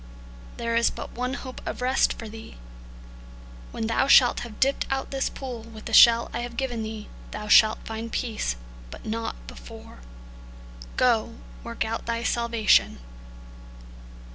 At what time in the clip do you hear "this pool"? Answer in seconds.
5.11-5.61